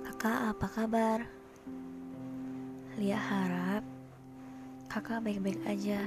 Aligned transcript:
Kakak 0.00 0.56
apa 0.56 0.66
kabar? 0.72 1.18
Lia 2.96 3.20
harap 3.20 3.84
kakak 4.88 5.20
baik-baik 5.20 5.60
aja. 5.68 6.00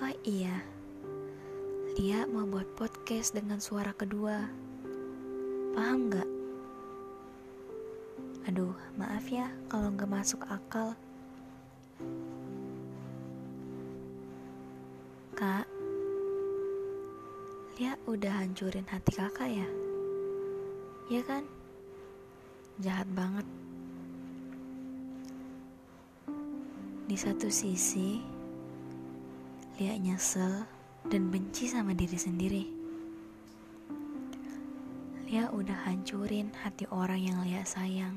Oh 0.00 0.08
iya, 0.24 0.56
Lia 2.00 2.24
mau 2.32 2.48
buat 2.48 2.64
podcast 2.80 3.36
dengan 3.36 3.60
suara 3.60 3.92
kedua. 3.92 4.48
Paham 5.76 6.08
gak? 6.08 6.30
Aduh, 8.48 8.72
maaf 8.96 9.28
ya 9.28 9.52
kalau 9.68 9.92
gak 9.92 10.08
masuk 10.08 10.40
akal. 10.48 10.96
Kak, 15.36 15.68
Lia 17.82 17.98
udah 18.06 18.46
hancurin 18.46 18.86
hati 18.86 19.10
kakak 19.10 19.58
ya? 19.58 19.66
Ya 21.10 21.18
kan? 21.26 21.42
Jahat 22.78 23.10
banget. 23.10 23.42
Di 27.10 27.16
satu 27.18 27.50
sisi, 27.50 28.22
Lia 29.82 29.98
nyesel 29.98 30.62
dan 31.10 31.34
benci 31.34 31.66
sama 31.66 31.90
diri 31.90 32.14
sendiri. 32.14 32.64
Lia 35.26 35.50
udah 35.50 35.82
hancurin 35.82 36.54
hati 36.62 36.86
orang 36.86 37.18
yang 37.18 37.42
Lia 37.42 37.66
sayang. 37.66 38.14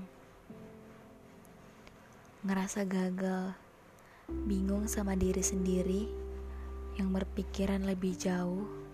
Ngerasa 2.46 2.86
gagal, 2.86 3.58
bingung 4.30 4.86
sama 4.86 5.18
diri 5.18 5.42
sendiri 5.42 6.06
yang 7.02 7.10
berpikiran 7.10 7.82
lebih 7.82 8.14
jauh, 8.14 8.85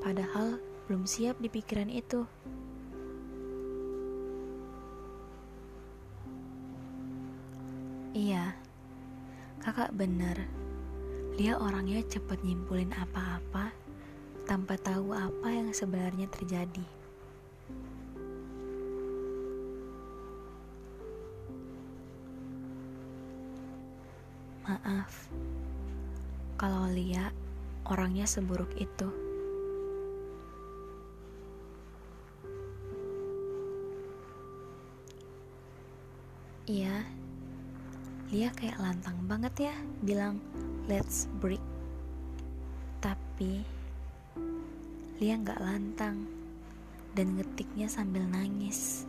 padahal 0.00 0.62
belum 0.88 1.04
siap 1.04 1.36
di 1.42 1.52
pikiran 1.52 1.92
itu. 1.92 2.24
Iya, 8.16 8.56
kakak 9.60 9.94
bener. 9.94 10.48
Dia 11.38 11.54
orangnya 11.54 12.02
cepet 12.02 12.42
nyimpulin 12.42 12.90
apa-apa 12.96 13.70
tanpa 14.48 14.74
tahu 14.80 15.12
apa 15.12 15.52
yang 15.52 15.70
sebenarnya 15.70 16.26
terjadi. 16.32 16.82
Maaf, 24.66 25.28
kalau 26.56 26.88
Lia 26.90 27.30
orangnya 27.86 28.24
seburuk 28.24 28.72
itu. 28.80 29.27
Iya, 36.68 37.00
Lia 38.28 38.52
kayak 38.52 38.76
lantang 38.76 39.24
banget 39.24 39.72
ya 39.72 39.74
bilang 40.04 40.36
let's 40.84 41.24
break. 41.40 41.64
Tapi 43.00 43.64
Lia 45.16 45.40
nggak 45.40 45.64
lantang 45.64 46.28
dan 47.16 47.40
ngetiknya 47.40 47.88
sambil 47.88 48.28
nangis. 48.28 49.08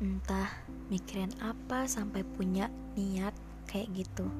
Entah 0.00 0.48
mikirin 0.88 1.36
apa 1.44 1.84
sampai 1.84 2.24
punya 2.24 2.72
niat 2.96 3.36
kayak 3.68 3.92
gitu. 3.92 4.32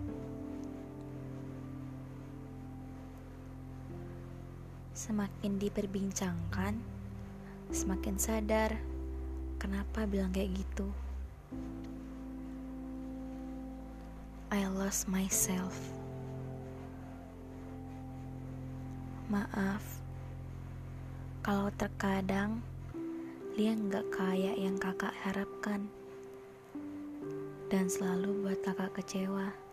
Semakin 4.97 5.61
diperbincangkan, 5.61 6.81
semakin 7.69 8.17
sadar 8.17 8.81
kenapa 9.61 10.09
bilang 10.09 10.33
kayak 10.33 10.57
gitu. 10.57 10.89
I 14.49 14.65
lost 14.73 15.05
myself. 15.05 15.77
Maaf, 19.29 19.85
kalau 21.45 21.69
terkadang 21.77 22.65
Lia 23.53 23.77
nggak 23.77 24.09
kayak 24.17 24.57
yang 24.57 24.81
kakak 24.81 25.13
harapkan 25.21 25.93
dan 27.69 27.93
selalu 27.93 28.49
buat 28.49 28.65
kakak 28.65 28.97
kecewa. 28.97 29.66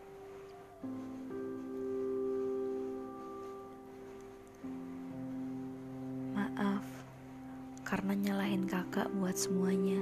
Karena 7.93 8.17
nyalahin 8.17 8.65
kakak 8.65 9.05
buat 9.21 9.37
semuanya. 9.37 10.01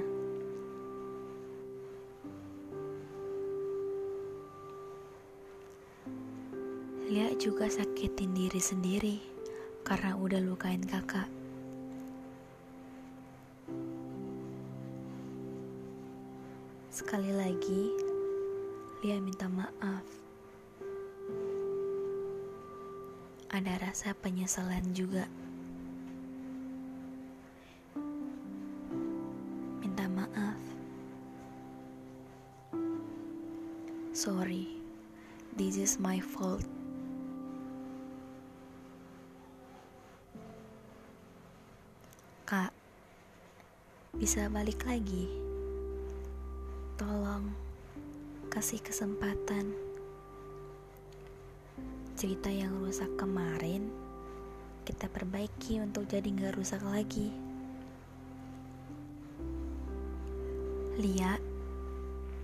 Lia 7.04 7.36
juga 7.36 7.68
sakitin 7.68 8.32
diri 8.32 8.56
sendiri 8.64 9.20
karena 9.84 10.16
udah 10.16 10.40
lukain 10.40 10.80
kakak. 10.80 11.28
Sekali 16.88 17.28
lagi, 17.36 17.92
Lia 19.04 19.20
minta 19.20 19.52
maaf. 19.52 20.08
Ada 23.52 23.84
rasa 23.84 24.16
penyesalan 24.16 24.96
juga. 24.96 25.28
Sorry, 34.12 34.68
this 35.56 35.80
is 35.80 35.96
my 35.96 36.20
fault. 36.20 36.60
Kak, 42.44 42.76
bisa 44.12 44.52
balik 44.52 44.84
lagi? 44.84 45.32
Tolong 47.00 47.56
kasih 48.52 48.84
kesempatan. 48.84 49.72
Cerita 52.12 52.52
yang 52.52 52.84
rusak 52.84 53.08
kemarin 53.16 53.88
kita 54.84 55.08
perbaiki 55.08 55.80
untuk 55.80 56.04
jadi 56.04 56.28
nggak 56.28 56.60
rusak 56.60 56.84
lagi. 56.84 57.32
Lia 61.00 61.51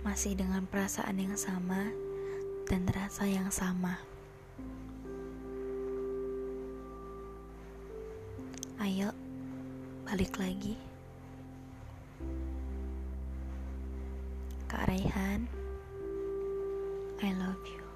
masih 0.09 0.33
dengan 0.33 0.65
perasaan 0.65 1.21
yang 1.21 1.37
sama 1.37 1.85
dan 2.65 2.81
rasa 2.89 3.29
yang 3.29 3.45
sama. 3.53 4.01
Ayo, 8.81 9.13
balik 10.09 10.33
lagi. 10.41 10.73
Kak 14.65 14.89
Raihan, 14.89 15.45
I 17.21 17.29
love 17.37 17.61
you. 17.69 17.88